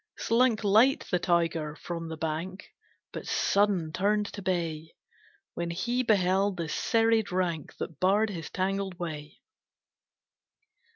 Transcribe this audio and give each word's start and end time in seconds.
Slunk 0.17 0.63
light 0.63 1.01
the 1.11 1.19
tiger 1.19 1.75
from 1.75 2.09
the 2.09 2.17
bank, 2.17 2.71
But 3.13 3.27
sudden 3.27 3.93
turned 3.93 4.25
to 4.33 4.41
bay! 4.41 4.95
When 5.53 5.69
he 5.69 6.01
beheld 6.01 6.57
the 6.57 6.69
serried 6.69 7.31
rank 7.31 7.75
That 7.77 7.99
barred 7.99 8.31
his 8.31 8.49
tangled 8.49 8.97
way. 8.97 9.41